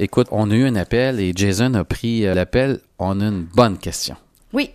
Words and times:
Écoute, 0.00 0.28
on 0.30 0.50
a 0.52 0.54
eu 0.54 0.64
un 0.64 0.76
appel 0.76 1.18
et 1.18 1.32
Jason 1.34 1.74
a 1.74 1.82
pris 1.84 2.24
euh, 2.24 2.32
l'appel. 2.34 2.78
On 3.00 3.20
a 3.20 3.24
une 3.24 3.42
bonne 3.52 3.76
question. 3.78 4.14
Oui. 4.52 4.70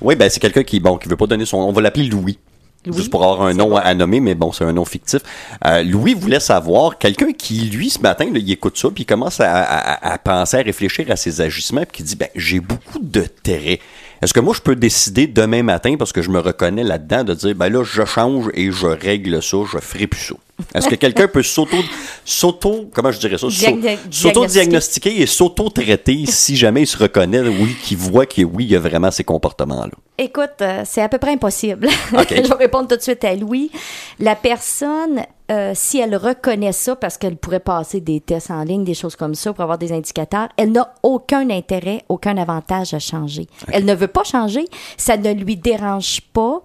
Oui, 0.00 0.16
ben 0.16 0.28
c'est 0.28 0.40
quelqu'un 0.40 0.64
qui 0.64 0.80
bon 0.80 0.98
qui 0.98 1.08
veut 1.08 1.16
pas 1.16 1.26
donner 1.28 1.44
son 1.46 1.58
On 1.58 1.72
va 1.72 1.80
l'appeler 1.82 2.06
Louis. 2.06 2.38
Louis, 2.84 2.96
Juste 2.98 3.10
pour 3.10 3.22
avoir 3.22 3.42
un 3.42 3.54
nom 3.54 3.70
bon. 3.70 3.76
à 3.76 3.94
nommer, 3.94 4.18
mais 4.20 4.34
bon, 4.34 4.50
c'est 4.52 4.64
un 4.64 4.72
nom 4.72 4.84
fictif. 4.84 5.20
Euh, 5.64 5.82
Louis 5.84 6.14
voulait 6.14 6.40
savoir, 6.40 6.98
quelqu'un 6.98 7.32
qui, 7.32 7.60
lui, 7.62 7.90
ce 7.90 8.00
matin, 8.00 8.24
là, 8.26 8.38
il 8.38 8.50
écoute 8.50 8.76
ça, 8.78 8.88
puis 8.90 9.02
il 9.02 9.06
commence 9.06 9.40
à, 9.40 9.52
à- 9.62 10.12
à 10.12 10.18
penser, 10.18 10.56
à 10.58 10.62
réfléchir 10.62 11.10
à 11.10 11.16
ses 11.16 11.40
agissements, 11.40 11.80
puis 11.82 11.98
qui 11.98 12.02
dit, 12.04 12.14
ben, 12.16 12.28
j'ai 12.36 12.60
beaucoup 12.60 13.00
de 13.00 13.22
terrain. 13.22 13.74
Est-ce 14.22 14.32
que 14.32 14.38
moi, 14.38 14.54
je 14.54 14.60
peux 14.60 14.76
décider 14.76 15.26
demain 15.26 15.64
matin, 15.64 15.96
parce 15.98 16.12
que 16.12 16.22
je 16.22 16.30
me 16.30 16.38
reconnais 16.38 16.84
là-dedans, 16.84 17.24
de 17.24 17.34
dire, 17.34 17.54
ben 17.56 17.68
là, 17.70 17.82
je 17.82 18.04
change 18.04 18.50
et 18.54 18.70
je 18.70 18.86
règle 18.86 19.42
ça, 19.42 19.58
je 19.72 19.78
ferai 19.78 20.06
plus 20.06 20.20
ça? 20.20 20.34
Est-ce 20.74 20.88
que 20.88 20.94
quelqu'un 20.94 21.28
peut 21.28 21.42
s'auto, 21.42 21.76
s'auto, 22.24 22.88
comment 22.94 23.10
je 23.12 23.18
dirais 23.18 23.36
ça? 23.36 23.46
Diagno- 23.48 23.98
S'auto-diagnostiquer 24.10 25.20
et 25.20 25.26
s'auto-traiter 25.26 26.24
si 26.26 26.56
jamais 26.56 26.82
il 26.82 26.86
se 26.86 26.96
reconnaît, 26.96 27.40
oui, 27.40 27.76
qu'il 27.82 27.98
voit 27.98 28.24
que 28.26 28.42
oui, 28.42 28.64
il 28.64 28.70
y 28.70 28.76
a 28.76 28.80
vraiment 28.80 29.10
ces 29.10 29.24
comportements-là? 29.24 29.90
Écoute, 30.18 30.62
euh, 30.62 30.82
c'est 30.86 31.02
à 31.02 31.08
peu 31.10 31.18
près 31.18 31.32
impossible. 31.32 31.88
Je 32.30 32.48
vais 32.48 32.54
répondre 32.54 32.88
tout 32.88 32.96
de 32.96 33.02
suite 33.02 33.22
à 33.24 33.34
Louis. 33.34 33.70
La 34.18 34.34
personne, 34.34 35.20
euh, 35.50 35.72
si 35.74 35.98
elle 35.98 36.16
reconnaît 36.16 36.72
ça 36.72 36.96
parce 36.96 37.18
qu'elle 37.18 37.36
pourrait 37.36 37.60
passer 37.60 38.00
des 38.00 38.20
tests 38.20 38.50
en 38.50 38.64
ligne, 38.64 38.82
des 38.84 38.94
choses 38.94 39.14
comme 39.14 39.34
ça 39.34 39.52
pour 39.52 39.62
avoir 39.62 39.76
des 39.76 39.92
indicateurs, 39.92 40.48
elle 40.56 40.72
n'a 40.72 40.94
aucun 41.02 41.50
intérêt, 41.50 42.02
aucun 42.08 42.38
avantage 42.38 42.94
à 42.94 42.98
changer. 42.98 43.46
Elle 43.68 43.84
ne 43.84 43.94
veut 43.94 44.08
pas 44.08 44.24
changer. 44.24 44.64
Ça 44.96 45.18
ne 45.18 45.32
lui 45.32 45.56
dérange 45.56 46.22
pas 46.32 46.62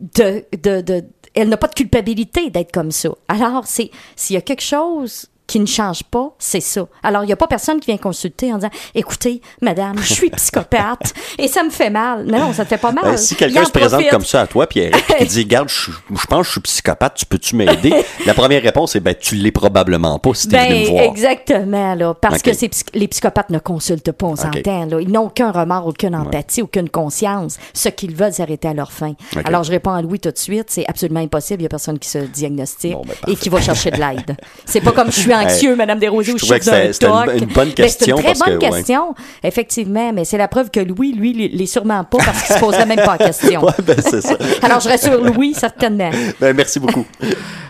de, 0.00 0.44
de, 0.62 0.80
de 0.80 1.04
elle 1.38 1.48
n'a 1.48 1.56
pas 1.56 1.68
de 1.68 1.74
culpabilité 1.74 2.50
d'être 2.50 2.72
comme 2.72 2.90
ça. 2.90 3.10
Alors, 3.28 3.66
c'est 3.66 3.90
s'il 4.16 4.34
y 4.34 4.36
a 4.36 4.42
quelque 4.42 4.62
chose 4.62 5.26
qui 5.48 5.58
ne 5.58 5.66
change 5.66 6.04
pas, 6.04 6.30
c'est 6.38 6.60
ça. 6.60 6.86
Alors, 7.02 7.24
il 7.24 7.26
n'y 7.26 7.32
a 7.32 7.36
pas 7.36 7.46
personne 7.48 7.80
qui 7.80 7.86
vient 7.86 7.96
consulter 7.96 8.52
en 8.52 8.56
disant 8.56 8.70
Écoutez, 8.94 9.40
madame, 9.62 9.98
je 9.98 10.12
suis 10.12 10.30
psychopathe 10.30 11.14
et 11.38 11.48
ça 11.48 11.64
me 11.64 11.70
fait 11.70 11.90
mal. 11.90 12.24
Non, 12.26 12.38
non, 12.38 12.52
ça 12.52 12.64
te 12.64 12.68
fait 12.68 12.78
pas 12.78 12.92
mal. 12.92 13.04
Ben, 13.04 13.16
si 13.16 13.34
quelqu'un 13.34 13.64
se 13.64 13.70
présente 13.70 13.92
profite. 13.92 14.10
comme 14.10 14.24
ça 14.24 14.42
à 14.42 14.46
toi, 14.46 14.66
Pierre, 14.66 14.92
qui 15.18 15.24
dit, 15.24 15.40
regarde, 15.40 15.70
je, 15.70 15.90
je 15.90 16.26
pense 16.26 16.40
que 16.40 16.46
je 16.46 16.50
suis 16.52 16.60
psychopathe, 16.60 17.14
tu 17.16 17.26
peux-tu 17.26 17.56
m'aider? 17.56 17.94
La 18.26 18.34
première 18.34 18.62
réponse 18.62 18.94
est, 18.94 19.00
ben, 19.00 19.14
tu 19.18 19.34
l'es 19.36 19.50
probablement 19.50 20.18
pas 20.18 20.34
si 20.34 20.48
t'es 20.48 20.58
venu 20.68 20.80
me 20.80 20.84
Ben, 20.84 20.92
voir. 20.92 21.04
exactement, 21.04 21.94
là. 21.94 22.14
Parce 22.14 22.42
que 22.42 22.50
les 22.94 23.08
psychopathes 23.08 23.50
ne 23.50 23.58
consultent 23.58 24.12
pas, 24.12 24.26
on 24.26 24.36
s'entend, 24.36 24.84
là. 24.84 25.00
Ils 25.00 25.10
n'ont 25.10 25.26
aucun 25.26 25.50
remords, 25.50 25.86
aucune 25.86 26.14
empathie, 26.14 26.60
aucune 26.60 26.90
conscience. 26.90 27.58
Ce 27.72 27.88
qu'ils 27.88 28.14
veulent, 28.14 28.34
c'est 28.34 28.42
arrêter 28.42 28.68
à 28.68 28.74
leur 28.74 28.92
fin. 28.92 29.14
Alors, 29.44 29.64
je 29.64 29.70
réponds 29.70 29.92
à 29.92 30.02
Louis 30.02 30.20
tout 30.20 30.30
de 30.30 30.36
suite. 30.38 30.66
C'est 30.68 30.84
absolument 30.86 31.20
impossible. 31.20 31.60
Il 31.60 31.62
n'y 31.62 31.66
a 31.66 31.70
personne 31.70 31.98
qui 31.98 32.08
se 32.08 32.18
diagnostique 32.18 32.92
Bon, 32.92 33.02
ben, 33.06 33.14
et 33.26 33.36
qui 33.36 33.48
va 33.48 33.60
chercher 33.62 33.90
de 33.90 33.96
l'aide. 33.96 34.36
C'est 34.66 34.82
pas 34.82 34.92
comme 34.92 35.10
je 35.10 35.20
suis 35.20 35.32
anxieux, 35.44 35.76
Madame 35.76 35.98
Desrosiers, 35.98 36.32
je 36.32 36.36
ou 36.36 36.38
je 36.38 36.44
suis 36.44 36.62
c'était- 36.64 36.92
c'était 36.92 37.06
une- 37.06 37.30
une 37.42 37.44
bonne 37.46 37.68
Ben, 37.68 37.74
question 37.74 38.16
C'est 38.16 38.22
une 38.22 38.26
parce 38.26 38.38
très 38.38 38.50
bonne 38.50 38.58
que, 38.58 38.64
ouais. 38.66 38.70
question, 38.70 39.14
effectivement. 39.42 40.12
Mais 40.12 40.24
c'est 40.24 40.38
la 40.38 40.48
preuve 40.48 40.70
que 40.70 40.80
Louis, 40.80 41.12
lui, 41.12 41.32
l'est 41.32 41.48
l'est 41.48 41.66
sûrement 41.66 42.04
pas 42.04 42.18
parce 42.18 42.42
qu'il 42.44 42.54
se 42.54 42.60
poserait 42.60 42.86
même 42.86 42.96
pas 43.00 43.16
la 43.18 43.26
question. 43.26 43.62
Ouais, 43.64 43.72
ben, 43.84 43.96
c'est 44.00 44.20
ça. 44.20 44.36
Alors, 44.62 44.80
je 44.80 44.88
rassure 44.88 45.22
Louis, 45.22 45.54
certainement. 45.54 46.10
Ben, 46.40 46.54
merci 46.54 46.78
beaucoup. 46.80 47.04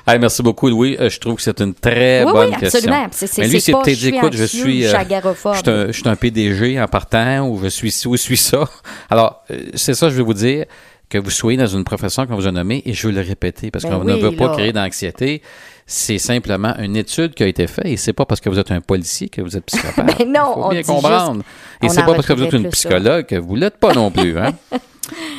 Hey, 0.07 0.19
merci 0.19 0.43
beaucoup, 0.43 0.69
Louis. 0.69 0.97
Euh, 0.99 1.11
je 1.11 1.19
trouve 1.21 1.35
que 1.37 1.43
c'est 1.43 1.61
une 1.61 1.75
très 1.75 2.25
Oui, 2.25 2.33
bonne 2.33 2.51
oui, 2.51 2.57
question. 2.61 2.81
C'est- 3.13 3.39
Mais 3.39 3.49
lui, 3.49 3.61
c'est 3.61 3.73
peut-être 3.73 4.05
écoute, 4.05 4.33
je 4.35 4.45
suis, 4.45 4.83
je 4.85 4.89
euh, 4.89 4.99
je 5.01 5.57
suis 5.59 5.71
un, 5.71 5.87
je 5.89 5.93
suis 5.93 6.09
un 6.09 6.17
PDG 6.17 6.81
en 6.81 6.87
partant 6.87 7.47
ou 7.49 7.61
je 7.63 7.69
suis 7.69 7.91
ci 7.91 8.09
ou 8.09 8.17
je 8.17 8.23
suis 8.23 8.37
ça. 8.37 8.65
Alors, 9.11 9.43
euh, 9.51 9.57
c'est 9.75 9.95
ça, 9.95 10.09
je 10.09 10.15
vais 10.15 10.23
vous 10.23 10.35
dire 10.35 10.65
que 11.11 11.19
vous 11.19 11.31
soyez 11.31 11.57
dans 11.59 11.67
une 11.67 11.85
profession 11.85 12.27
qu'on 12.27 12.37
vous 12.37 12.47
a 12.47 12.53
nommée 12.53 12.83
et 12.85 12.93
je 12.93 13.07
veux 13.07 13.13
le 13.13 13.21
répéter 13.23 13.71
parce 13.71 13.85
Ben 13.85 13.99
qu'on 13.99 14.05
ne 14.05 14.15
oui, 14.15 14.21
veut 14.21 14.33
pas 14.37 14.47
là. 14.49 14.53
créer 14.55 14.73
d'anxiété. 14.73 15.43
C'est 15.91 16.19
simplement 16.19 16.77
une 16.79 16.97
étude 16.97 17.33
qui 17.33 17.43
a 17.43 17.47
été 17.47 17.67
faite 17.67 17.87
et 17.87 17.97
c'est 17.97 18.13
pas 18.13 18.27
parce 18.27 18.43
que 18.43 18.51
vous 18.51 18.59
êtes 18.59 18.71
un 18.71 18.83
policier 18.83 19.31
que 19.31 19.41
vous 19.41 19.57
êtes 19.57 19.65
psychopathe. 19.65 20.19
Ben 20.19 20.31
non, 20.31 20.51
Il 20.51 20.55
faut 20.55 20.65
on 20.65 20.69
bien 20.69 20.83
comprendre. 20.83 21.35
juste, 21.37 21.47
et 21.83 21.89
c'est 21.89 22.05
pas 22.05 22.15
parce 22.15 22.27
que 22.27 22.33
vous 22.35 22.43
êtes 22.45 22.53
une 22.53 22.65
ça. 22.65 22.69
psychologue 22.71 23.25
que 23.25 23.37
vous 23.37 23.57
l'êtes 23.57 23.79
pas 23.79 23.95
non 23.95 24.11
plus. 24.11 24.39
Hein? 24.39 24.53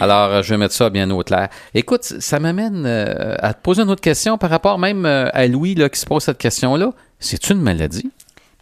Alors, 0.02 0.31
euh, 0.31 0.41
je 0.41 0.50
vais 0.52 0.58
mettre 0.58 0.73
ça 0.73 0.89
bien 0.89 1.08
au 1.11 1.22
clair. 1.22 1.50
Écoute, 1.75 2.03
ça 2.03 2.40
m'amène 2.40 2.84
euh, 2.88 3.35
à 3.38 3.53
te 3.53 3.62
poser 3.62 3.84
une 3.84 3.91
autre 3.91 4.01
question 4.01 4.40
par 4.40 4.50
rapport 4.50 4.79
même 4.79 5.06
euh, 5.06 5.29
à 5.34 5.46
Louis 5.46 5.75
là, 5.75 5.88
qui 5.88 6.00
se 6.00 6.07
pose 6.07 6.23
cette 6.23 6.40
question-là. 6.40 6.94
C'est 7.19 7.52
une 7.52 7.62
maladie? 7.62 8.09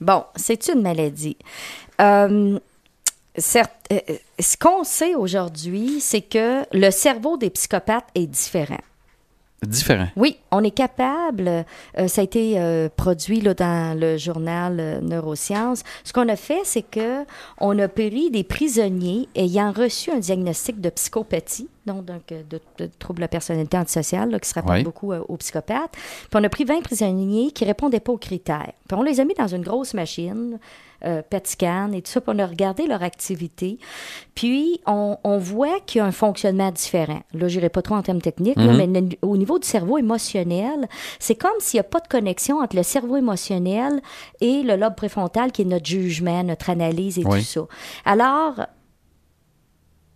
Bon, 0.01 0.25
c'est 0.35 0.67
une 0.67 0.81
maladie. 0.81 1.37
Euh, 2.01 2.59
certes, 3.37 3.71
ce 4.37 4.57
qu'on 4.57 4.83
sait 4.83 5.15
aujourd'hui, 5.15 6.01
c'est 6.01 6.21
que 6.21 6.63
le 6.77 6.91
cerveau 6.91 7.37
des 7.37 7.49
psychopathes 7.49 8.07
est 8.13 8.27
différent. 8.27 8.81
Différent. 9.65 10.07
Oui, 10.15 10.37
on 10.51 10.63
est 10.63 10.69
capable, 10.71 11.47
euh, 11.97 12.07
ça 12.07 12.21
a 12.21 12.23
été 12.23 12.59
euh, 12.59 12.89
produit 12.95 13.41
là, 13.41 13.55
dans 13.55 13.99
le 13.99 14.15
journal 14.17 14.77
euh, 14.79 15.01
Neurosciences. 15.01 15.81
Ce 16.03 16.13
qu'on 16.13 16.29
a 16.29 16.35
fait, 16.35 16.61
c'est 16.63 16.83
que 16.83 17.25
on 17.59 17.77
a 17.79 17.87
pris 17.87 18.29
des 18.29 18.43
prisonniers 18.43 19.27
ayant 19.35 19.71
reçu 19.71 20.11
un 20.11 20.19
diagnostic 20.19 20.79
de 20.79 20.91
psychopathie, 20.91 21.67
donc, 21.87 22.05
donc, 22.05 22.31
euh, 22.31 22.43
de, 22.47 22.59
de 22.77 22.89
trouble 22.99 23.17
de 23.17 23.21
la 23.21 23.27
personnalité 23.29 23.77
antisociale, 23.77 24.29
là, 24.29 24.39
qui 24.39 24.47
se 24.47 24.53
rapporte 24.53 24.77
Oui. 24.77 24.83
beaucoup 24.83 25.11
aux 25.11 25.37
psychopathes. 25.37 25.91
Puis 25.93 26.29
on 26.35 26.43
a 26.43 26.49
pris 26.49 26.63
20 26.63 26.81
prisonniers 26.83 27.49
qui 27.49 27.65
répondaient 27.65 27.99
pas 27.99 28.11
aux 28.11 28.17
critères. 28.19 28.73
Puis 28.87 28.95
on 28.95 29.01
les 29.01 29.19
a 29.19 29.25
mis 29.25 29.33
dans 29.33 29.47
une 29.47 29.63
grosse 29.63 29.95
machine, 29.95 30.59
euh, 31.05 31.21
PET 31.21 31.47
scan 31.47 31.91
et 31.93 32.01
tout 32.01 32.11
ça, 32.11 32.21
puis 32.21 32.31
on 32.35 32.39
a 32.39 32.45
regardé 32.45 32.87
leur 32.87 33.03
activité. 33.03 33.77
Puis 34.35 34.81
on, 34.85 35.17
on 35.23 35.37
voit 35.37 35.79
qu'il 35.85 35.99
y 35.99 36.01
a 36.01 36.05
un 36.05 36.11
fonctionnement 36.11 36.71
différent. 36.71 37.21
Là, 37.33 37.47
je 37.47 37.55
n'irai 37.57 37.69
pas 37.69 37.81
trop 37.81 37.95
en 37.95 38.01
termes 38.01 38.21
techniques, 38.21 38.57
là, 38.57 38.73
mais 38.73 38.87
le- 38.87 39.09
au 39.21 39.37
niveau 39.37 39.59
du 39.59 39.67
cerveau 39.67 39.97
émotionnel, 39.97 40.87
c'est 41.19 41.35
comme 41.35 41.51
s'il 41.59 41.77
n'y 41.77 41.81
a 41.81 41.83
pas 41.83 41.99
de 41.99 42.07
connexion 42.07 42.59
entre 42.59 42.75
le 42.75 42.83
cerveau 42.83 43.17
émotionnel 43.17 44.01
et 44.41 44.63
le 44.63 44.75
lobe 44.75 44.95
préfrontal, 44.95 45.51
qui 45.51 45.63
est 45.63 45.65
notre 45.65 45.85
jugement, 45.85 46.43
notre 46.43 46.69
analyse 46.69 47.17
et 47.19 47.23
Oui. 47.25 47.39
tout 47.39 47.45
ça. 47.45 47.61
Alors, 48.05 48.65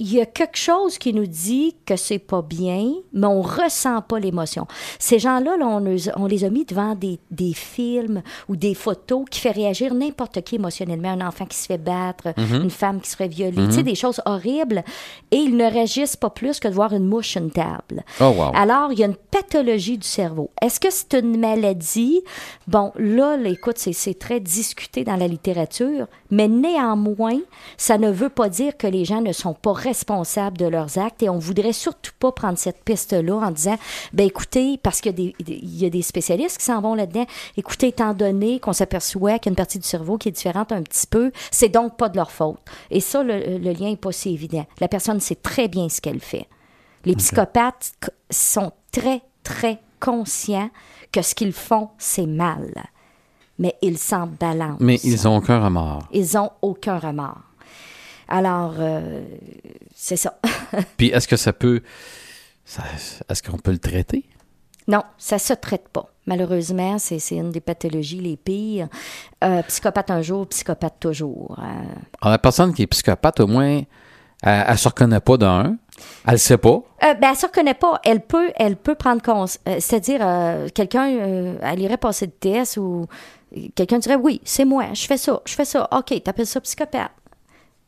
il 0.03 0.11
y 0.13 0.19
a 0.19 0.25
quelque 0.25 0.57
chose 0.57 0.97
qui 0.97 1.13
nous 1.13 1.27
dit 1.27 1.75
que 1.85 1.95
c'est 1.95 2.17
pas 2.17 2.41
bien, 2.41 2.91
mais 3.13 3.27
on 3.27 3.43
ressent 3.43 4.01
pas 4.01 4.19
l'émotion. 4.19 4.65
Ces 4.97 5.19
gens-là, 5.19 5.57
là, 5.57 5.67
on, 5.67 5.77
les 5.77 6.09
a- 6.09 6.13
on 6.19 6.25
les 6.25 6.43
a 6.43 6.49
mis 6.49 6.65
devant 6.65 6.95
des, 6.95 7.19
des 7.29 7.53
films 7.53 8.23
ou 8.49 8.55
des 8.55 8.73
photos 8.73 9.25
qui 9.29 9.39
fait 9.39 9.51
réagir 9.51 9.93
n'importe 9.93 10.41
qui 10.41 10.55
émotionnellement. 10.55 11.09
Un 11.11 11.27
enfant 11.27 11.45
qui 11.45 11.55
se 11.55 11.67
fait 11.67 11.77
battre, 11.77 12.33
une 12.63 12.71
femme 12.71 12.99
qui 12.99 13.11
se 13.11 13.15
fait 13.15 13.27
violer, 13.27 13.67
tu 13.67 13.73
sais, 13.73 13.83
des 13.83 13.93
choses 13.93 14.21
horribles. 14.25 14.83
Et 15.29 15.37
ils 15.37 15.55
ne 15.55 15.65
réagissent 15.71 16.15
pas 16.15 16.31
plus 16.31 16.59
que 16.59 16.67
de 16.67 16.73
voir 16.73 16.93
une 16.93 17.05
mouche 17.05 17.29
sur 17.29 17.41
une 17.43 17.51
table. 17.51 18.03
Oh, 18.19 18.33
wow. 18.35 18.51
Alors, 18.55 18.91
il 18.91 18.97
y 18.97 19.03
a 19.03 19.05
une 19.05 19.15
pathologie 19.15 19.99
du 19.99 20.07
cerveau. 20.07 20.49
Est-ce 20.63 20.79
que 20.79 20.87
c'est 20.89 21.13
une 21.19 21.39
maladie? 21.39 22.21
Bon, 22.67 22.91
là, 22.97 23.37
là, 23.37 23.49
écoute, 23.49 23.77
c'est- 23.77 23.93
c'est 23.93 24.17
très 24.17 24.39
discuté 24.39 25.03
dans 25.03 25.15
la 25.15 25.27
littérature, 25.27 26.07
mais 26.31 26.47
néanmoins, 26.47 27.37
ça 27.77 27.99
ne 27.99 28.09
veut 28.09 28.29
pas 28.29 28.49
dire 28.49 28.75
que 28.77 28.87
les 28.87 29.05
gens 29.05 29.21
ne 29.21 29.31
sont 29.31 29.53
pas 29.53 29.73
responsables 29.73 29.90
de 29.93 30.65
leurs 30.65 30.97
actes 30.97 31.23
et 31.23 31.29
on 31.29 31.37
voudrait 31.39 31.73
surtout 31.73 32.11
pas 32.19 32.31
prendre 32.31 32.57
cette 32.57 32.83
piste-là 32.83 33.35
en 33.35 33.51
disant, 33.51 33.77
ben 34.13 34.25
écoutez, 34.27 34.77
parce 34.81 35.01
qu'il 35.01 35.11
y, 35.11 35.13
a 35.13 35.17
des- 35.17 35.35
il 35.61 35.77
y 35.77 35.85
a 35.85 35.89
des 35.89 36.01
spécialistes 36.01 36.57
qui 36.57 36.65
s'en 36.65 36.81
vont 36.81 36.95
là-dedans, 36.95 37.25
écoutez, 37.57 37.87
étant 37.89 38.13
donné 38.13 38.59
qu'on 38.59 38.73
s'aperçoit 38.73 39.39
qu'il 39.39 39.49
y 39.49 39.49
a 39.49 39.53
une 39.53 39.55
partie 39.55 39.79
du 39.79 39.87
cerveau 39.87 40.17
qui 40.17 40.29
est 40.29 40.31
différente 40.31 40.71
un 40.71 40.81
petit 40.81 41.07
peu, 41.07 41.31
c'est 41.51 41.69
donc 41.69 41.97
pas 41.97 42.09
de 42.09 42.17
leur 42.17 42.31
faute. 42.31 42.59
Et 42.89 42.99
ça, 42.99 43.23
le, 43.23 43.57
le 43.57 43.71
lien 43.73 43.89
n'est 43.89 43.95
pas 43.97 44.11
si 44.11 44.29
évident. 44.33 44.65
La 44.79 44.87
personne 44.87 45.19
sait 45.19 45.35
très 45.35 45.67
bien 45.67 45.89
ce 45.89 46.01
qu'elle 46.01 46.19
fait. 46.21 46.47
Les 47.05 47.15
psychopathes 47.15 47.93
sont 48.29 48.71
très, 48.91 49.21
très 49.43 49.79
conscients 49.99 50.69
que 51.11 51.21
ce 51.21 51.35
qu'ils 51.35 51.53
font, 51.53 51.89
c'est 51.97 52.25
mal. 52.27 52.71
Mais 53.59 53.75
ils 53.81 53.97
s'en 53.97 54.27
balancent. 54.27 54.79
Mais 54.79 54.99
ils 55.03 55.27
ont 55.27 55.37
aucun 55.37 55.63
remords. 55.63 56.07
Ils 56.13 56.37
ont 56.37 56.49
aucun 56.61 56.97
remords. 56.97 57.41
Alors, 58.31 58.75
euh, 58.79 59.21
c'est 59.95 60.15
ça. 60.15 60.39
Puis 60.97 61.07
est-ce 61.09 61.27
que 61.27 61.35
ça 61.35 61.53
peut. 61.53 61.81
Est-ce 63.29 63.43
qu'on 63.43 63.57
peut 63.57 63.71
le 63.71 63.79
traiter? 63.79 64.25
non, 64.87 65.03
ça 65.17 65.37
se 65.37 65.53
traite 65.53 65.87
pas. 65.89 66.09
Malheureusement, 66.25 66.97
c'est 66.97 67.19
c'est 67.19 67.35
une 67.37 67.51
des 67.51 67.61
pathologies 67.61 68.19
les 68.19 68.37
pires. 68.37 68.87
Euh, 69.43 69.61
psychopathe 69.63 70.11
un 70.11 70.21
jour, 70.21 70.47
psychopathe 70.47 70.99
toujours. 70.99 71.55
Euh, 71.59 71.63
Alors, 72.21 72.31
la 72.31 72.39
personne 72.39 72.73
qui 72.73 72.83
est 72.83 72.87
psychopathe, 72.87 73.39
au 73.39 73.47
moins, 73.47 73.81
elle 74.43 74.71
ne 74.71 74.75
se 74.75 74.87
reconnaît 74.87 75.19
pas 75.19 75.37
d'un. 75.37 75.77
Elle 76.25 76.33
ne 76.33 76.37
sait 76.37 76.57
pas. 76.57 76.81
Euh, 77.03 77.13
ben, 77.15 77.29
elle 77.29 77.35
se 77.35 77.45
reconnaît 77.45 77.73
pas. 77.73 77.99
Elle 78.03 78.21
peut, 78.21 78.51
elle 78.55 78.75
peut 78.75 78.95
prendre 78.95 79.21
conscience. 79.21 79.59
C'est-à-dire, 79.79 80.19
euh, 80.21 80.67
quelqu'un, 80.73 81.09
euh, 81.09 81.57
elle 81.61 81.79
irait 81.79 81.97
passer 81.97 82.27
de 82.27 82.31
test 82.31 82.77
ou 82.77 83.05
quelqu'un 83.75 83.99
dirait 83.99 84.15
oui, 84.15 84.41
c'est 84.43 84.65
moi, 84.65 84.85
je 84.93 85.05
fais 85.05 85.17
ça, 85.17 85.41
je 85.45 85.53
fais 85.53 85.65
ça. 85.65 85.87
OK, 85.91 86.23
t'appelles 86.23 86.47
ça 86.47 86.61
psychopathe. 86.61 87.11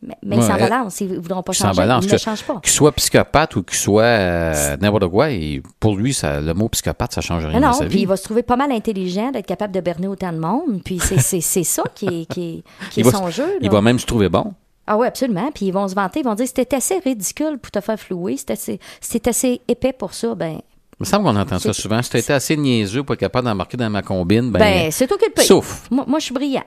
Mais, 0.06 0.16
mais 0.24 0.36
ils 0.38 0.44
s'en 0.44 0.58
balancent, 0.58 1.00
ils 1.02 1.12
ne 1.14 1.20
voudront 1.20 1.44
pas 1.44 1.54
changer. 1.54 1.78
balance. 1.78 2.04
Ils 2.04 2.10
Que- 2.10 2.14
ne 2.14 2.18
changent 2.20 2.44
pas. 2.44 2.60
Qu'il 2.62 2.72
soit 2.72 2.92
psychopathe 2.92 3.56
ou 3.56 3.64
qu'il 3.64 3.78
soit 3.78 4.04
euh, 4.04 4.78
n'importe 4.82 5.08
quoi, 5.10 5.32
et 5.32 5.62
pour 5.80 5.96
lui, 5.96 6.14
ça, 6.14 6.42
le 6.42 6.54
mot 6.54 6.68
psychopathe, 6.70 7.14
ça 7.14 7.22
ne 7.22 7.24
change 7.24 7.46
rien 7.46 7.56
Non, 7.56 7.62
dans 7.62 7.68
non, 7.68 7.74
sa 7.80 7.86
puis 7.86 7.96
vie. 7.96 8.02
il 8.02 8.08
va 8.08 8.18
se 8.18 8.24
trouver 8.24 8.44
pas 8.44 8.56
mal 8.58 8.72
intelligent 8.72 9.32
d'être 9.32 9.46
capable 9.46 9.74
de 9.74 9.80
berner 9.80 10.08
autant 10.08 10.34
de 10.34 10.40
monde. 10.40 10.82
Puis 10.84 11.00
c'est- 11.00 11.40
ça 11.64 11.84
qui 11.96 12.06
est, 12.08 12.26
qui 12.26 12.42
est, 12.60 12.64
qui 12.92 13.00
est 13.00 13.04
Il 13.04 13.06
va, 13.06 13.12
son 13.18 13.30
jeu. 13.30 13.48
il 13.62 13.70
va 13.72 13.82
même 13.82 13.98
se 14.00 14.06
trouver 14.06 14.28
bon. 14.30 14.54
Ah 14.86 14.98
oui, 14.98 15.08
absolument. 15.08 15.50
Puis 15.56 15.68
ils 15.68 15.72
vont 15.72 15.88
se 15.88 15.96
vanter, 15.96 16.20
ils 16.20 16.26
vont 16.26 16.36
dire 16.36 16.46
c'était 16.46 16.76
assez 16.76 17.00
ridicule 17.00 17.58
pour 17.58 17.72
te 17.72 17.80
faire 17.80 17.98
flouer, 17.98 18.36
c'était 18.36 19.30
assez, 19.30 19.62
épais 19.70 19.94
pour 19.94 20.14
ça. 20.14 20.36
Ben, 20.36 20.56
Il 20.56 20.60
me 21.00 21.06
semble 21.06 21.24
qu'on 21.24 21.36
entend 21.38 21.58
ça 21.60 21.72
souvent. 21.72 22.02
Si 22.02 22.10
tu 22.22 22.32
assez 22.32 22.58
niaiseux 22.58 23.04
pour 23.04 23.14
être 23.14 23.20
capable 23.22 23.48
d'embarquer 23.48 23.78
dans 23.78 23.90
ma 23.90 24.02
combine, 24.02 24.52
ben, 24.52 24.60
ben, 24.60 24.92
c'est 24.92 25.08
toi 25.08 25.18
qui 25.18 25.26
le 25.36 25.42
sauf. 25.44 25.88
Moi, 25.90 26.04
moi, 26.06 26.20
je 26.20 26.26
suis 26.26 26.34
brillant. 26.34 26.64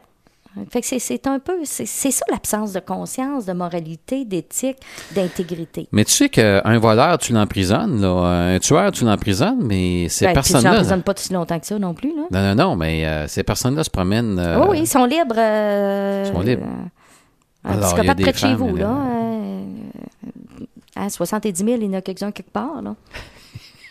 Fait 0.70 0.81
que 0.81 0.87
c'est- 0.99 1.26
un 1.26 1.38
peu, 1.38 1.58
c'est 1.64 1.87
ça 1.87 2.25
l'absence 2.31 2.73
de 2.73 2.81
conscience, 2.81 3.44
de 3.47 3.53
moralité, 3.53 4.25
d'éthique, 4.25 4.79
d'intégrité. 5.14 5.88
Mais 5.93 6.05
tu 6.05 6.12
sais 6.12 6.29
qu'un 6.29 6.79
voleur, 6.79 7.19
tu 7.19 7.32
l'emprisonnes, 7.32 8.00
là. 8.00 8.08
Un 8.55 8.58
tueur, 8.58 8.91
tu 8.93 9.05
l'emprisonnes, 9.05 9.62
mais 9.62 10.08
ces 10.08 10.26
Ben, 10.26 10.32
puis 10.35 10.43
tu 10.44 10.53
personnes-là. 10.53 10.70
n'emprisonnes 10.79 11.03
pas 11.03 11.12
si 11.17 11.32
longtemps 11.32 11.58
que 11.61 11.67
ça 11.67 11.79
non 11.79 11.93
plus, 11.94 12.12
là. 12.17 12.23
Non, 12.31 12.55
non, 12.55 12.70
non, 12.70 12.76
mais 12.76 13.06
euh, 13.06 13.26
ces 13.29 13.43
personnes-là 13.43 13.85
se 13.85 13.91
promènent. 13.91 14.38
euh, 14.38 14.61
Oh 14.62 14.69
oui, 14.70 14.81
ils 14.81 14.87
sont 14.87 15.05
libres. 15.05 15.35
euh, 15.37 16.25
Ils 16.26 16.32
sont 16.32 16.41
libres. 16.41 16.64
euh, 16.64 17.69
un 17.69 17.73
Alors, 17.73 17.79
il 17.79 17.82
y 17.82 17.85
a 17.85 17.87
psychopathe 18.14 18.17
des 18.17 18.23
près 18.23 18.32
de 18.32 18.38
chez 18.38 18.55
vous, 18.55 18.76
là. 18.76 18.97
à 20.94 21.11
70 21.11 21.64
000, 21.64 21.76
il 21.81 21.85
y 21.85 21.88
en 21.88 21.99
a 21.99 22.00
quelques-uns 22.00 22.32
quelque 22.32 22.50
part, 22.53 22.81
là. 22.82 22.94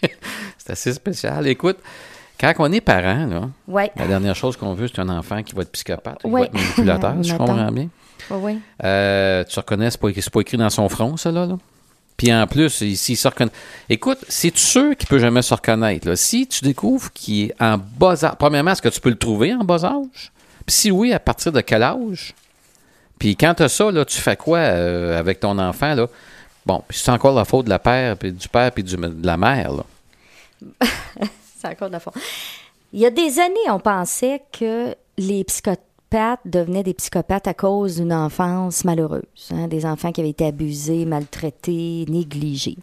C'est 0.57 0.71
assez 0.71 0.93
spécial. 0.93 1.47
Écoute, 1.47 1.77
quand 2.39 2.53
on 2.59 2.71
est 2.71 2.81
parent, 2.81 3.25
là, 3.25 3.49
Ouais. 3.67 3.91
la 3.95 4.07
dernière 4.07 4.35
chose 4.35 4.57
qu'on 4.57 4.73
veut, 4.73 4.87
c'est 4.87 4.99
un 5.01 5.09
enfant 5.09 5.41
qui 5.43 5.53
va 5.55 5.61
être 5.63 5.71
psychopathe, 5.71 6.19
qui 6.21 6.27
Ouais. 6.27 6.41
va 6.41 6.45
être 6.47 6.53
manipulateur, 6.53 7.15
si 7.21 7.29
je 7.29 7.35
comprends 7.37 7.71
bien. 7.71 7.87
Oui. 8.31 8.59
Euh, 8.83 9.43
tu 9.43 9.59
reconnais, 9.59 9.91
c'est 9.91 9.99
pas, 9.99 10.09
pas 10.31 10.39
écrit 10.41 10.57
dans 10.57 10.69
son 10.69 10.89
front, 10.89 11.15
ça, 11.17 11.31
là. 11.31 11.45
là? 11.45 11.57
Puis 12.17 12.33
en 12.33 12.47
plus, 12.47 12.79
ici, 12.81 13.13
il 13.13 13.17
se 13.17 13.27
reconnaît. 13.27 13.51
Écoute, 13.89 14.19
c'est 14.29 14.55
sûr 14.57 14.95
qu'il 14.95 15.07
peut 15.09 15.19
jamais 15.19 15.41
se 15.41 15.53
reconnaître. 15.53 16.07
Là. 16.07 16.15
Si 16.15 16.47
tu 16.47 16.63
découvres 16.63 17.11
qu'il 17.13 17.47
est 17.49 17.55
en 17.61 17.77
bas 17.77 18.23
âge, 18.23 18.35
premièrement, 18.39 18.71
est-ce 18.71 18.81
que 18.81 18.87
tu 18.89 19.01
peux 19.01 19.09
le 19.09 19.17
trouver 19.17 19.53
en 19.53 19.65
bas 19.65 19.83
âge? 19.83 20.31
Puis 20.65 20.75
si 20.75 20.91
oui, 20.91 21.11
à 21.11 21.19
partir 21.19 21.51
de 21.51 21.59
quel 21.61 21.83
âge? 21.83 22.33
Puis 23.19 23.35
quand 23.35 23.53
tu 23.55 23.63
as 23.63 23.69
ça, 23.69 23.91
là, 23.91 24.05
tu 24.05 24.17
fais 24.17 24.37
quoi 24.37 24.59
euh, 24.59 25.19
avec 25.19 25.41
ton 25.41 25.59
enfant? 25.59 25.93
Là? 25.93 26.07
Bon, 26.65 26.83
puis 26.87 26.97
c'est 26.97 27.11
encore 27.11 27.35
la 27.35 27.45
faute 27.45 27.65
de 27.65 27.69
la 27.69 27.79
père, 27.79 28.15
puis 28.17 28.31
du 28.31 28.47
père, 28.47 28.71
puis 28.71 28.83
de 28.83 28.97
la 29.21 29.37
mère. 29.37 29.71
Là. 29.73 29.83
Il 32.93 32.99
y 32.99 33.05
a 33.05 33.09
des 33.09 33.39
années, 33.39 33.69
on 33.69 33.79
pensait 33.79 34.43
que 34.51 34.95
les 35.17 35.43
psychopathes 35.43 36.39
devenaient 36.45 36.83
des 36.83 36.93
psychopathes 36.93 37.47
à 37.47 37.53
cause 37.53 37.97
d'une 37.97 38.13
enfance 38.13 38.85
malheureuse, 38.85 39.23
hein, 39.51 39.67
des 39.67 39.85
enfants 39.85 40.11
qui 40.11 40.21
avaient 40.21 40.29
été 40.29 40.45
abusés, 40.45 41.05
maltraités, 41.05 42.05
négligés. 42.07 42.77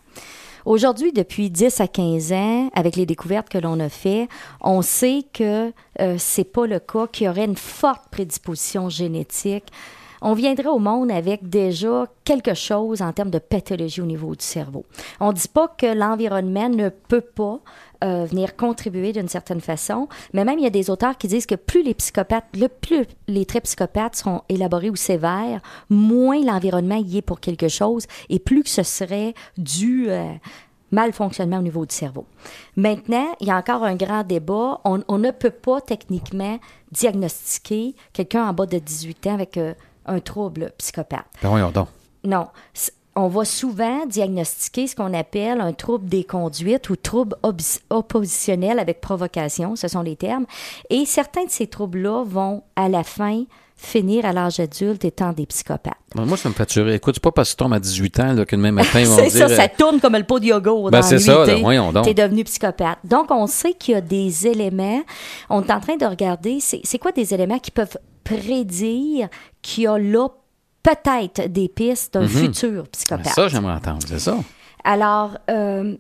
Aujourd'hui, 0.65 1.13
depuis 1.13 1.51
10 1.51 1.81
à 1.81 1.89
15 1.89 2.33
ans, 2.33 2.71
avec 2.75 2.95
les 2.95 3.05
découvertes 3.05 3.49
que 3.49 3.59
l'on 3.59 3.81
a 3.81 3.89
fait, 3.89 4.29
on 4.61 4.81
sait 4.81 5.25
que 5.33 5.73
euh, 6.01 6.15
c'est 6.19 6.45
pas 6.45 6.67
le 6.67 6.79
cas, 6.79 7.09
qu'il 7.09 7.27
y 7.27 7.29
aurait 7.29 7.47
une 7.47 7.57
forte 7.57 8.09
prédisposition 8.11 8.89
génétique. 8.89 9.65
On 10.21 10.35
viendrait 10.35 10.69
au 10.69 10.79
monde 10.79 11.11
avec 11.11 11.49
déjà 11.49 12.07
quelque 12.25 12.55
chose 12.55 13.03
en 13.03 13.13
termes 13.13 13.31
de 13.31 13.41
pathologie 13.41 14.01
au 14.01 14.07
niveau 14.07 14.37
du 14.37 14.45
cerveau. 14.45 14.85
On 15.19 15.29
ne 15.29 15.33
dit 15.33 15.49
pas 15.49 15.67
que 15.67 15.87
l'environnement 15.87 16.69
ne 16.69 16.91
peut 16.91 17.23
pas 17.23 17.59
euh, 18.03 18.25
venir 18.25 18.57
contribuer 18.57 19.13
d'une 19.13 19.29
certaine 19.29 19.61
façon, 19.61 20.09
mais 20.33 20.45
même 20.45 20.59
il 20.59 20.65
y 20.65 20.67
a 20.67 20.71
des 20.71 20.91
auteurs 20.91 21.17
qui 21.17 21.29
disent 21.29 21.47
que 21.47 21.55
plus 21.55 21.83
les 21.83 21.95
psychopathes, 21.95 22.45
le 22.55 22.69
plus 22.69 23.07
les 23.29 23.45
traits 23.47 23.65
psychopathes 23.65 24.17
sont 24.17 24.43
élaborés 24.49 24.91
ou 24.91 24.97
sévères, 24.97 25.61
moins 25.89 26.43
l'environnement 26.45 26.97
y 26.97 27.19
est 27.19 27.23
pour 27.23 27.41
quelque 27.41 27.69
chose 27.69 28.07
et 28.29 28.39
plus 28.39 28.63
que 28.63 28.71
ce 28.71 28.83
serait 28.83 29.35
dû 29.57 30.07
euh, 30.09 30.33
mal 30.91 31.13
fonctionnement 31.13 31.59
au 31.59 31.63
niveau 31.63 31.85
du 31.87 31.95
cerveau. 31.95 32.27
Maintenant, 32.77 33.35
il 33.41 33.49
y 33.49 33.51
a 33.51 33.57
encore 33.57 33.83
un 33.83 33.97
grand 33.97 34.23
débat. 34.23 34.81
On, 34.85 35.03
on 35.09 35.19
ne 35.19 35.31
peut 35.31 35.51
pas 35.51 35.81
techniquement 35.81 36.59
diagnostiquer 36.93 37.95
quelqu'un 38.13 38.47
en 38.49 38.53
bas 38.53 38.67
de 38.67 38.79
18 38.79 39.27
ans 39.27 39.35
avec 39.35 39.57
euh, 39.57 39.75
un 40.07 40.21
trouble 40.21 40.73
psychopathe. 40.79 41.27
Ben 41.43 41.49
voyons 41.49 41.71
donc. 41.71 41.89
Non. 42.25 42.49
On 43.15 43.29
va 43.29 43.45
souvent 43.45 44.07
diagnostiquer 44.07 44.87
ce 44.87 44.97
qu'on 44.97 45.13
appelle 45.13 45.61
un 45.61 45.73
trouble 45.75 46.09
des 46.09 46.25
conduites 46.25 46.89
ou 46.89 46.97
trouble 46.97 47.37
oppositionnel 47.91 48.79
avec 48.79 49.01
provocation, 49.03 49.77
ce 49.77 49.87
sont 49.87 50.01
les 50.01 50.17
termes. 50.17 50.47
Et 50.89 51.05
certains 51.05 51.45
de 51.45 51.51
ces 51.51 51.67
troubles-là 51.67 52.25
vont, 52.25 52.63
à 52.75 52.89
la 52.89 53.05
fin, 53.05 53.45
finir 53.77 54.25
à 54.25 54.33
l'âge 54.33 54.61
adulte 54.61 55.05
étant 55.05 55.33
des 55.33 55.45
psychopathes. 55.45 55.95
Moi, 56.15 56.37
ça 56.37 56.49
me 56.49 56.55
fait 56.55 56.67
tuer. 56.67 56.95
Écoute, 56.95 57.17
c'est 57.17 57.23
pas 57.23 57.33
parce 57.33 57.51
que 57.51 57.57
tu 57.57 57.65
tombes 57.65 57.75
à 57.75 57.81
18 57.81 58.21
ans 58.21 58.33
là, 58.33 58.45
que 58.47 58.57
même 58.57 58.77
matin, 58.77 59.01
ils 59.01 59.07
vont 59.07 59.17
C'est 59.17 59.29
dire... 59.29 59.49
ça, 59.49 59.57
ça 59.57 59.63
euh, 59.65 59.69
tourne 59.77 60.01
comme 60.01 60.15
le 60.15 60.25
pot 60.25 60.39
de 60.39 60.47
yogourt 60.47 60.91
Ben, 60.91 61.03
c'est 61.03 61.19
ça, 61.19 61.45
là, 61.45 61.57
voyons 61.57 61.93
donc. 61.93 62.05
T'es 62.05 62.15
devenu 62.15 62.45
psychopathe. 62.45 62.99
Donc, 63.05 63.31
on 63.31 63.47
sait 63.47 63.75
qu'il 63.75 63.95
y 63.95 63.97
a 63.97 64.01
des 64.01 64.47
éléments. 64.47 65.03
On 65.51 65.63
est 65.63 65.73
en 65.73 65.81
train 65.81 65.97
de 65.97 66.07
regarder, 66.07 66.61
c'est 66.61 66.81
c'est 66.85 66.99
quoi 66.99 67.13
des 67.13 67.35
éléments 67.35 67.59
qui 67.59 67.71
peuvent 67.71 67.99
prédire 68.25 69.29
qu'il 69.63 69.85
y 69.85 69.87
a 69.87 69.99
là 69.99 70.29
peut-être 70.83 71.47
des 71.49 71.69
pistes 71.69 72.15
d'un 72.15 72.27
futur 72.29 72.83
ben, 72.83 72.89
psychopathe. 72.93 73.27
ça, 73.29 73.49
j'aimerais 73.49 73.75
entendre, 73.75 74.01
c'est 74.07 74.19
ça. 74.19 74.37
Alors, 74.85 75.39
euh, 75.51 75.97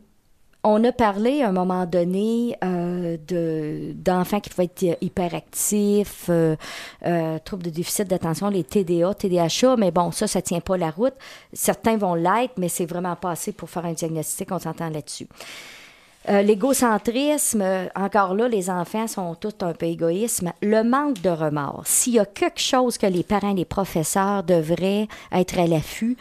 on 0.64 0.82
a 0.84 0.92
parlé 0.92 1.42
à 1.42 1.48
un 1.48 1.52
moment 1.52 1.86
donné 1.86 2.56
euh, 2.62 3.16
de- 3.26 3.92
d'enfants 3.94 4.38
qui 4.40 4.50
pouvaient 4.50 4.70
être 4.76 4.96
hyperactifs, 5.00 6.26
euh, 6.28 6.56
euh, 7.04 7.38
troubles 7.44 7.64
de 7.64 7.70
déficit 7.70 8.08
d'attention, 8.08 8.48
les 8.48 8.62
TDA, 8.64 9.12
TDAH, 9.14 9.76
mais 9.76 9.90
bon, 9.90 10.10
ça, 10.12 10.26
ça 10.26 10.40
tient 10.42 10.60
pas 10.60 10.76
la 10.76 10.90
route. 10.90 11.14
Certains 11.52 11.96
vont 11.96 12.14
l'être, 12.14 12.54
mais 12.58 12.68
c'est 12.68 12.86
vraiment 12.86 13.16
pas 13.16 13.30
assez 13.32 13.52
pour 13.52 13.70
faire 13.70 13.84
un 13.86 13.92
diagnostic, 13.92 14.50
on 14.52 14.58
s'entend 14.58 14.88
là-dessus. 14.88 15.26
Euh, 16.28 16.42
L'égocentrisme, 16.42 17.64
encore 17.94 18.34
là, 18.34 18.48
les 18.48 18.70
enfants 18.70 19.06
sont 19.06 19.34
tous 19.34 19.54
un 19.62 19.72
peu 19.72 19.86
égoïstes. 19.86 20.44
Le 20.62 20.82
manque 20.82 21.20
de 21.20 21.30
remords. 21.30 21.82
S'il 21.86 22.14
y 22.14 22.18
a 22.18 22.24
quelque 22.24 22.60
chose 22.60 22.98
que 22.98 23.06
les 23.06 23.24
parents, 23.24 23.54
les 23.54 23.64
professeurs 23.64 24.42
devraient 24.44 25.08
être 25.32 25.58
à 25.58 25.66
l'affût, 25.66 26.16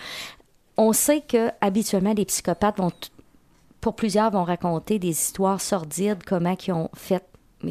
on 0.78 0.94
sait 0.94 1.22
que 1.22 1.50
habituellement 1.62 2.14
les 2.14 2.26
psychopathes 2.26 2.78
vont, 2.78 2.92
pour 3.80 3.96
plusieurs, 3.96 4.32
vont 4.32 4.44
raconter 4.44 4.98
des 4.98 5.10
histoires 5.10 5.62
sordides, 5.62 6.24
comment 6.26 6.56
ils 6.68 6.72
ont 6.72 6.90
fait 6.96 7.24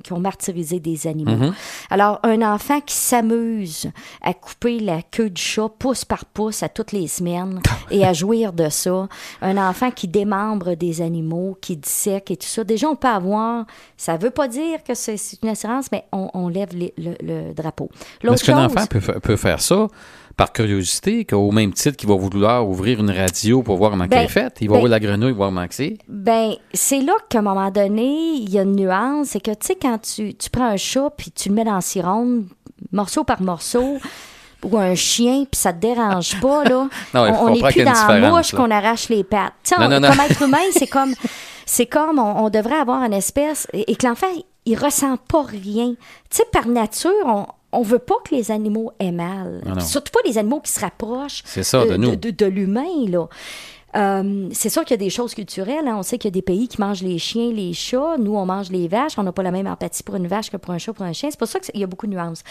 qui 0.02 0.12
ont 0.12 0.20
martyrisé 0.20 0.78
des 0.80 1.06
animaux. 1.06 1.52
Alors, 1.90 2.20
un 2.22 2.42
enfant 2.42 2.80
qui 2.80 2.94
s'amuse 2.94 3.90
à 4.22 4.34
couper 4.34 4.78
la 4.80 5.02
queue 5.02 5.30
du 5.30 5.40
chat 5.42 5.68
pouce 5.78 6.04
par 6.04 6.24
pouce 6.24 6.62
à 6.62 6.68
toutes 6.68 6.92
les 6.92 7.08
semaines 7.08 7.60
et 7.90 8.04
à 8.06 8.12
jouir 8.12 8.52
de 8.52 8.68
ça, 8.68 9.08
un 9.42 9.56
enfant 9.56 9.90
qui 9.90 10.06
démembre 10.08 10.74
des 10.74 11.02
animaux, 11.02 11.56
qui 11.60 11.76
dissèque 11.76 12.30
et 12.30 12.36
tout 12.36 12.46
ça, 12.46 12.64
déjà, 12.64 12.88
on 12.88 12.96
peut 12.96 13.08
avoir, 13.08 13.66
ça 13.96 14.16
veut 14.16 14.30
pas 14.30 14.48
dire 14.48 14.82
que 14.84 14.94
c'est 14.94 15.16
une 15.42 15.48
assurance, 15.48 15.86
mais 15.90 16.04
on, 16.12 16.30
on 16.34 16.48
lève 16.48 16.74
les- 16.74 16.94
le, 16.98 17.14
le 17.22 17.52
drapeau. 17.54 17.88
Mais 18.22 18.30
Est-ce 18.34 18.44
qu'un 18.44 18.64
enfant 18.66 18.86
peut, 18.86 19.00
fa- 19.00 19.20
peut 19.20 19.36
faire 19.36 19.60
ça 19.60 19.88
par 20.40 20.54
curiosité, 20.54 21.26
qu'au 21.26 21.50
même 21.50 21.74
titre 21.74 21.98
qu'il 21.98 22.08
va 22.08 22.14
vouloir 22.14 22.66
ouvrir 22.66 22.98
une 23.00 23.10
radio 23.10 23.62
pour 23.62 23.76
voir 23.76 23.90
comment 23.90 24.06
Ben, 24.06 24.20
elle 24.20 24.24
est 24.24 24.28
faite? 24.28 24.56
Il 24.62 24.68
va 24.68 24.76
ben- 24.76 24.80
voir 24.80 24.90
la 24.90 24.98
grenouille, 24.98 25.32
voir 25.32 25.50
comment 25.50 25.66
c'est. 25.68 25.98
Ben, 26.08 26.54
c'est 26.72 27.02
là 27.02 27.12
qu'à 27.28 27.40
un 27.40 27.42
moment 27.42 27.70
donné, 27.70 28.36
il 28.36 28.48
y 28.48 28.58
a 28.58 28.62
une 28.62 28.74
nuance. 28.74 29.28
C'est 29.32 29.40
que, 29.40 29.50
tu 29.50 29.66
sais, 29.66 29.74
quand 29.74 29.98
tu, 30.00 30.32
tu 30.32 30.48
prends 30.48 30.64
un 30.64 30.78
chat 30.78 31.10
puis 31.14 31.30
tu 31.30 31.50
le 31.50 31.56
mets 31.56 31.64
dans 31.64 31.74
le 31.74 31.82
ciron, 31.82 32.44
morceau 32.90 33.22
par 33.22 33.42
morceau, 33.42 33.98
ou 34.64 34.78
un 34.78 34.94
chien, 34.94 35.44
puis 35.44 35.60
ça 35.60 35.74
te 35.74 35.80
dérange 35.80 36.40
pas, 36.40 36.64
là. 36.64 36.88
Non, 37.14 37.20
on 37.42 37.50
n'est 37.50 37.60
plus 37.60 37.84
dans 37.84 37.92
la 38.08 38.30
mouche 38.30 38.52
qu'on 38.52 38.70
arrache 38.70 39.10
les 39.10 39.24
pattes. 39.24 39.52
Tu 39.62 39.74
sais, 39.74 39.78
Non, 39.78 39.88
on- 39.94 40.00
non, 40.00 40.00
non. 40.00 40.08
comme 40.08 40.20
être 40.20 40.42
humain, 40.42 40.58
c'est 40.72 40.86
comme, 40.96 41.12
c'est 41.66 41.84
comme 41.84 42.18
on, 42.18 42.46
on 42.46 42.48
devrait 42.48 42.76
avoir 42.80 43.02
une 43.02 43.12
espèce, 43.12 43.66
et, 43.74 43.92
et 43.92 43.94
que 43.94 44.06
l'enfant, 44.06 44.28
il 44.64 44.78
ressent 44.78 45.18
pas 45.18 45.42
rien. 45.42 45.90
Tu 46.30 46.38
sais, 46.38 46.44
par 46.50 46.66
nature, 46.66 47.12
on, 47.26 47.44
on 47.72 47.82
veut 47.82 47.98
pas 47.98 48.16
que 48.24 48.34
les 48.34 48.50
animaux 48.50 48.92
aient 48.98 49.12
mal. 49.12 49.62
Non. 49.66 49.80
Surtout 49.80 50.12
pas 50.12 50.20
les 50.28 50.38
animaux 50.38 50.60
qui 50.60 50.72
se 50.72 50.80
rapprochent 50.80 51.42
C'est 51.44 51.62
ça, 51.62 51.84
de 51.86 51.96
nous. 51.96 52.16
de, 52.16 52.30
de 52.30 52.46
l'humain, 52.46 53.06
là. 53.08 53.28
Euh, 53.96 54.48
c'est 54.52 54.68
sûr 54.68 54.82
qu'il 54.84 54.92
y 54.92 55.00
a 55.00 55.04
des 55.04 55.10
choses 55.10 55.34
culturelles. 55.34 55.88
hein. 55.88 55.96
On 55.98 56.02
sait 56.04 56.16
qu'il 56.16 56.28
y 56.28 56.32
a 56.32 56.34
des 56.34 56.42
pays 56.42 56.68
qui 56.68 56.80
mangent 56.80 57.02
les 57.02 57.18
chiens, 57.18 57.50
les 57.52 57.72
chats. 57.72 58.16
Nous, 58.18 58.36
on 58.36 58.46
mange 58.46 58.70
les 58.70 58.86
vaches. 58.86 59.18
On 59.18 59.24
n'a 59.24 59.32
pas 59.32 59.42
la 59.42 59.50
même 59.50 59.66
empathie 59.66 60.04
pour 60.04 60.14
une 60.14 60.28
vache 60.28 60.48
que 60.50 60.56
pour 60.56 60.72
un 60.72 60.78
chat, 60.78 60.92
pour 60.92 61.04
un 61.04 61.12
chien. 61.12 61.28
C'est 61.30 61.38
pour 61.38 61.48
ça 61.48 61.58
qu'il 61.58 61.80
y 61.80 61.82
a 61.82 61.88
beaucoup 61.88 62.06
de 62.06 62.12
nuances. 62.12 62.42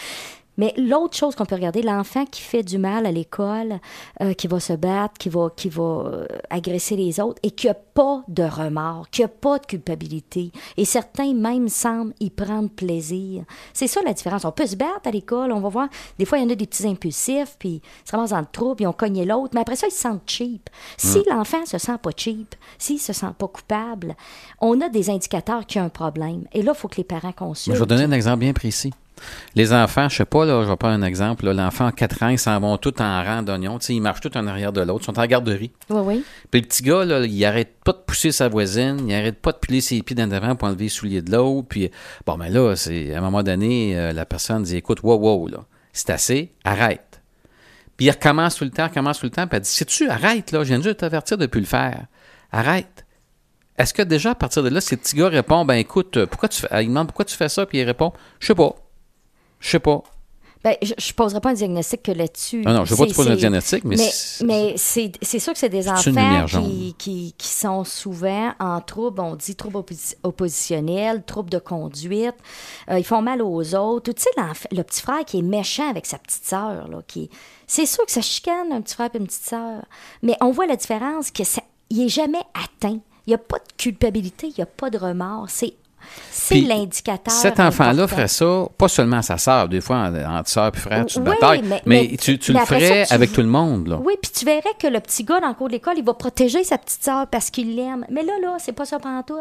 Mais 0.60 0.74
l'autre 0.76 1.16
chose 1.16 1.34
qu'on 1.34 1.46
peut 1.46 1.54
regarder, 1.54 1.80
l'enfant 1.80 2.26
qui 2.26 2.42
fait 2.42 2.62
du 2.62 2.76
mal 2.76 3.06
à 3.06 3.10
l'école, 3.10 3.80
euh, 4.20 4.34
qui 4.34 4.46
va 4.46 4.60
se 4.60 4.74
battre, 4.74 5.14
qui 5.18 5.30
va, 5.30 5.48
qui 5.56 5.70
va 5.70 5.82
euh, 5.82 6.26
agresser 6.50 6.96
les 6.96 7.18
autres 7.18 7.40
et 7.42 7.50
qui 7.50 7.66
n'a 7.66 7.72
pas 7.72 8.22
de 8.28 8.42
remords, 8.42 9.08
qui 9.10 9.22
n'a 9.22 9.28
pas 9.28 9.58
de 9.58 9.64
culpabilité. 9.64 10.52
Et 10.76 10.84
certains 10.84 11.32
même 11.32 11.70
semblent 11.70 12.12
y 12.20 12.28
prendre 12.28 12.68
plaisir. 12.68 13.44
C'est 13.72 13.86
ça 13.86 14.02
la 14.04 14.12
différence. 14.12 14.44
On 14.44 14.52
peut 14.52 14.66
se 14.66 14.76
battre 14.76 15.06
à 15.06 15.10
l'école, 15.10 15.50
on 15.50 15.60
va 15.60 15.70
voir. 15.70 15.88
Des 16.18 16.26
fois, 16.26 16.36
il 16.36 16.42
y 16.42 16.46
en 16.46 16.50
a 16.50 16.54
des 16.54 16.66
petits 16.66 16.86
impulsifs, 16.86 17.56
puis 17.58 17.80
ils 18.04 18.10
se 18.10 18.14
ramassent 18.14 18.30
dans 18.32 18.40
le 18.40 18.46
trou, 18.52 18.74
puis 18.74 18.84
ils 18.84 18.88
ont 18.88 18.92
cogné 18.92 19.24
l'autre. 19.24 19.52
Mais 19.54 19.62
après 19.62 19.76
ça, 19.76 19.86
ils 19.86 19.92
se 19.92 20.00
sentent 20.00 20.28
cheap. 20.28 20.68
Si 20.98 21.22
l'enfant 21.30 21.64
se 21.64 21.78
sent 21.78 21.96
pas 22.02 22.10
cheap, 22.14 22.54
s'il 22.76 23.00
se 23.00 23.14
sent 23.14 23.32
pas 23.38 23.48
coupable, 23.48 24.14
on 24.60 24.78
a 24.82 24.90
des 24.90 25.08
indicateurs 25.08 25.64
qu'il 25.64 25.78
y 25.78 25.82
a 25.82 25.86
un 25.86 25.88
problème. 25.88 26.44
Et 26.52 26.60
là, 26.60 26.72
il 26.74 26.78
faut 26.78 26.88
que 26.88 26.98
les 26.98 27.04
parents 27.04 27.32
consultent. 27.32 27.76
je 27.76 27.80
vais 27.80 27.86
donner 27.86 28.04
un 28.04 28.12
exemple 28.12 28.40
bien 28.40 28.52
précis. 28.52 28.92
Les 29.54 29.72
enfants, 29.72 30.08
je 30.08 30.16
sais 30.16 30.24
pas, 30.24 30.44
là, 30.44 30.62
je 30.62 30.68
vais 30.68 30.76
prendre 30.76 30.94
un 30.94 31.06
exemple. 31.06 31.50
L'enfant 31.50 31.86
à 31.86 31.92
4 31.92 32.22
ans, 32.22 32.28
ils 32.28 32.38
s'en 32.38 32.58
vont 32.60 32.76
tous 32.76 32.94
en 33.00 33.24
rang 33.24 33.42
d'oignons. 33.42 33.78
Ils 33.78 34.00
marchent 34.00 34.20
tous 34.20 34.36
en 34.36 34.46
arrière 34.46 34.72
de 34.72 34.80
l'autre. 34.80 35.02
Ils 35.02 35.06
sont 35.06 35.18
en 35.18 35.26
garderie. 35.26 35.72
Oui, 35.88 36.00
oui. 36.04 36.24
Puis 36.50 36.60
le 36.60 36.66
petit 36.66 36.82
gars, 36.82 37.04
là, 37.04 37.20
il 37.24 37.44
arrête 37.44 37.74
pas 37.84 37.92
de 37.92 37.98
pousser 37.98 38.32
sa 38.32 38.48
voisine, 38.48 39.08
il 39.08 39.14
arrête 39.14 39.40
pas 39.40 39.52
de 39.52 39.58
piler 39.58 39.80
ses 39.80 40.02
pieds 40.02 40.16
d'en 40.16 40.30
avant 40.30 40.56
pour 40.56 40.68
enlever 40.68 40.84
les 40.84 40.90
souliers 40.90 41.22
de 41.22 41.32
l'autre. 41.32 41.68
Puis, 41.68 41.90
bon, 42.26 42.38
ben 42.38 42.48
là, 42.48 42.76
c'est, 42.76 43.14
à 43.14 43.18
un 43.18 43.20
moment 43.20 43.42
donné, 43.42 43.98
euh, 43.98 44.12
la 44.12 44.26
personne 44.26 44.62
dit, 44.62 44.76
écoute, 44.76 45.02
wow, 45.02 45.16
wow, 45.16 45.48
là, 45.48 45.58
c'est 45.92 46.10
assez, 46.10 46.52
arrête. 46.64 47.20
Puis 47.96 48.06
il 48.06 48.10
recommence 48.10 48.56
tout 48.56 48.64
le 48.64 48.70
temps, 48.70 48.84
recommence 48.84 49.18
tout 49.18 49.26
le 49.26 49.30
temps, 49.30 49.46
puis 49.46 49.56
elle 49.56 49.62
dit, 49.62 49.68
si 49.68 49.84
tu 49.84 50.08
arrêtes, 50.08 50.52
là, 50.52 50.62
je 50.62 50.68
viens 50.68 50.76
juste 50.76 50.88
de 50.88 50.92
t'avertir 50.92 51.36
de 51.36 51.46
plus 51.46 51.60
le 51.60 51.66
faire. 51.66 52.06
Arrête. 52.52 53.04
Est-ce 53.80 53.94
que 53.94 54.02
déjà, 54.02 54.32
à 54.32 54.34
partir 54.34 54.62
de 54.62 54.68
là, 54.68 54.80
si 54.80 54.94
le 54.94 55.00
petit 55.00 55.16
gars 55.16 55.28
répond, 55.28 55.64
ben 55.64 55.74
écoute, 55.74 56.18
euh, 56.18 56.26
pourquoi 56.26 56.50
tu 56.50 56.60
fais, 56.60 56.84
il 56.84 56.88
demande 56.88 57.06
pourquoi 57.06 57.24
tu 57.24 57.34
fais 57.34 57.48
ça, 57.48 57.64
puis 57.64 57.78
il 57.78 57.84
répond, 57.84 58.12
je 58.38 58.48
sais 58.48 58.54
pas. 58.54 58.74
Je 59.60 59.68
sais 59.70 59.78
pas. 59.78 60.02
Ben, 60.62 60.76
je 60.82 60.92
ne 60.92 61.12
poserai 61.14 61.40
pas 61.40 61.50
un 61.50 61.54
diagnostic 61.54 62.02
que 62.02 62.12
là-dessus. 62.12 62.60
Non, 62.60 62.74
non, 62.74 62.84
je 62.84 62.92
ne 62.92 62.98
veux 62.98 63.06
pas 63.06 63.10
te 63.10 63.16
poser 63.16 63.30
un 63.30 63.36
diagnostic, 63.36 63.82
mais, 63.82 63.96
Mais, 64.44 64.74
c'est- 64.76 65.38
sûr 65.38 65.54
que 65.54 65.58
c'est 65.58 65.70
des 65.70 65.88
enfants 65.88 66.02
qui, 66.44 66.48
jaune? 66.48 66.92
qui, 66.98 67.34
qui 67.38 67.48
sont 67.48 67.82
souvent 67.84 68.52
en 68.60 68.78
trouble, 68.82 69.20
on 69.22 69.36
dit 69.36 69.56
trouble 69.56 69.78
opposi- 69.78 70.16
oppositionnel, 70.22 71.22
trouble 71.24 71.48
de 71.48 71.58
conduite, 71.58 72.34
euh, 72.90 72.98
ils 72.98 73.04
font 73.06 73.22
mal 73.22 73.40
aux 73.40 73.74
autres. 73.74 74.12
Tu 74.12 74.20
sais, 74.22 74.30
le 74.70 74.82
petit 74.82 75.00
frère 75.00 75.24
qui 75.24 75.38
est 75.38 75.42
méchant 75.42 75.88
avec 75.88 76.04
sa 76.04 76.18
petite 76.18 76.44
sœur, 76.44 76.88
là, 76.88 76.98
qui 77.06 77.30
c'est 77.66 77.86
sûr 77.86 78.04
que 78.04 78.12
ça 78.12 78.20
chicane 78.20 78.70
un 78.72 78.82
petit 78.82 78.94
frère 78.94 79.08
et 79.14 79.18
une 79.18 79.26
petite 79.28 79.44
sœur, 79.46 79.82
mais 80.22 80.36
on 80.42 80.50
voit 80.50 80.66
la 80.66 80.76
différence 80.76 81.30
que 81.30 81.44
ça, 81.44 81.62
il 81.88 82.02
est 82.02 82.08
jamais 82.10 82.42
atteint. 82.52 82.98
Il 83.26 83.30
n'y 83.30 83.34
a 83.34 83.38
pas 83.38 83.58
de 83.58 83.72
culpabilité, 83.78 84.48
il 84.48 84.54
n'y 84.58 84.62
a 84.62 84.66
pas 84.66 84.90
de 84.90 84.98
remords. 84.98 85.46
C'est 85.48 85.74
c'est 86.30 86.60
l'indicateur. 86.60 87.32
Cet 87.32 87.60
enfant-là 87.60 88.06
ferait 88.08 88.28
ça, 88.28 88.66
pas 88.76 88.88
seulement 88.88 89.18
à 89.18 89.22
sa 89.22 89.38
sœur, 89.38 89.68
des 89.68 89.80
fois, 89.80 89.96
en- 89.96 90.14
entre 90.38 90.48
sœur 90.48 90.72
et 90.74 90.78
frère, 90.78 91.06
tu 91.06 91.14
te 91.14 91.20
Oui, 91.20 91.26
batailles, 91.26 91.62
mais- 91.62 91.82
mais, 91.86 92.08
mais- 92.10 92.16
tu, 92.16 92.38
tu 92.38 92.52
mais 92.52 92.60
le 92.60 92.66
ferais 92.66 93.06
tu- 93.06 93.12
avec 93.14 93.32
tout 93.32 93.40
le 93.40 93.46
monde. 93.46 93.88
Là. 93.88 94.00
Oui, 94.04 94.14
puis 94.20 94.30
tu 94.30 94.44
verrais 94.44 94.74
que 94.78 94.86
le 94.86 95.00
petit 95.00 95.24
gars 95.24 95.40
dans 95.40 95.48
le 95.48 95.54
cours 95.54 95.68
de 95.68 95.72
l'école, 95.72 95.94
il 95.98 96.04
va 96.04 96.14
protéger 96.14 96.64
sa 96.64 96.78
petite 96.78 97.02
sœur 97.02 97.26
parce 97.28 97.50
qu'il 97.50 97.76
l'aime. 97.76 98.04
Mais 98.10 98.22
là, 98.22 98.32
là, 98.42 98.56
c'est 98.58 98.72
pas 98.72 98.84
ça 98.84 98.98
tout. 99.26 99.34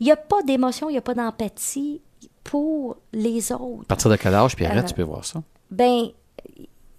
Il 0.00 0.04
n'y 0.06 0.12
a 0.12 0.16
pas 0.16 0.42
d'émotion, 0.42 0.88
il 0.88 0.92
n'y 0.92 0.98
a 0.98 1.02
pas 1.02 1.14
d'empathie 1.14 2.00
pour 2.42 2.96
les 3.12 3.52
autres. 3.52 3.82
À 3.82 3.86
partir 3.88 4.10
de 4.10 4.16
quel 4.16 4.34
âge, 4.34 4.54
puis 4.56 4.66
arrête, 4.66 4.84
Euh, 4.84 4.88
tu 4.88 4.94
peux 4.94 5.02
voir 5.02 5.24
ça? 5.24 5.42
Ben, 5.70 6.08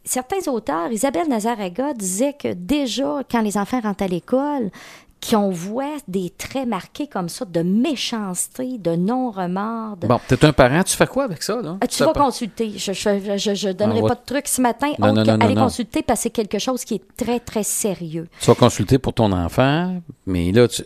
certains 0.03 0.47
auteurs, 0.51 0.91
Isabelle 0.91 1.27
Nazaraga 1.27 1.93
disait 1.93 2.33
que 2.33 2.53
déjà, 2.53 3.21
quand 3.29 3.41
les 3.41 3.57
enfants 3.57 3.79
rentrent 3.81 4.03
à 4.03 4.07
l'école, 4.07 4.69
qu'on 5.29 5.49
voit 5.49 5.97
des 6.07 6.29
traits 6.29 6.67
marqués 6.67 7.07
comme 7.07 7.29
ça 7.29 7.45
de 7.45 7.61
méchanceté, 7.61 8.77
de 8.77 8.95
non-remords. 8.95 9.97
de- 9.97 10.07
Bon, 10.07 10.19
t'es 10.27 10.43
un 10.45 10.53
parent, 10.53 10.83
tu 10.83 10.95
fais 10.95 11.07
quoi 11.07 11.25
avec 11.25 11.41
ça, 11.43 11.61
là? 11.61 11.77
Ah, 11.81 11.87
tu 11.87 12.03
vas 12.03 12.13
consulter. 12.13 12.73
Je 12.77 12.91
ne 12.91 13.37
je, 13.37 13.53
je 13.55 13.69
donnerai 13.69 13.99
On 13.99 14.03
va- 14.03 14.09
pas 14.09 14.15
de 14.15 14.25
trucs 14.25 14.47
ce 14.47 14.61
matin. 14.61 14.91
Non, 14.99 15.13
non, 15.13 15.23
non, 15.23 15.37
non. 15.37 15.55
consulter 15.63 16.01
parce 16.03 16.19
que 16.19 16.23
c'est 16.23 16.29
quelque 16.31 16.59
chose 16.59 16.83
qui 16.85 16.95
est 16.95 17.03
très, 17.17 17.39
très 17.39 17.63
sérieux. 17.63 18.27
Tu 18.39 18.47
vas 18.47 18.55
consulter 18.55 18.97
pour 18.99 19.13
ton 19.13 19.31
enfant, 19.31 20.01
mais 20.25 20.51
là, 20.51 20.67
tu, 20.67 20.83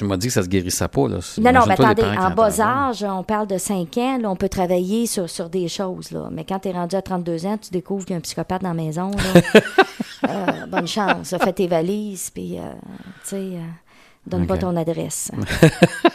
tu 0.00 0.06
m'as 0.06 0.16
dit 0.16 0.28
que 0.28 0.32
ça 0.32 0.42
se 0.42 0.48
guérissait 0.48 0.88
pas. 0.88 1.08
Là. 1.08 1.18
Non, 1.36 1.52
non, 1.52 1.66
mais 1.66 1.74
attendez, 1.74 2.02
en 2.02 2.30
bas 2.30 2.58
âge, 2.58 3.04
on 3.04 3.22
parle 3.22 3.46
de 3.46 3.58
5 3.58 3.98
ans, 3.98 4.18
là, 4.18 4.30
on 4.30 4.36
peut 4.36 4.48
travailler 4.48 5.06
sur, 5.06 5.28
sur 5.28 5.50
des 5.50 5.68
choses. 5.68 6.10
Là. 6.10 6.30
Mais 6.32 6.46
quand 6.46 6.60
tu 6.60 6.68
es 6.68 6.72
rendu 6.72 6.96
à 6.96 7.02
32 7.02 7.44
ans, 7.44 7.58
tu 7.58 7.70
découvres 7.70 8.06
qu'il 8.06 8.14
y 8.14 8.16
a 8.16 8.16
un 8.16 8.22
psychopathe 8.22 8.62
dans 8.62 8.68
la 8.68 8.74
maison. 8.74 9.10
Là. 9.10 9.60
Euh, 10.28 10.66
bonne 10.68 10.86
chance. 10.86 11.34
Fais 11.42 11.52
tes 11.54 11.66
valises, 11.66 12.28
puis, 12.28 12.58
euh, 12.58 12.72
tu 13.22 13.30
sais, 13.30 13.36
euh, 13.36 13.64
donne 14.26 14.46
pas 14.46 14.58
ton 14.58 14.76
adresse. 14.76 15.32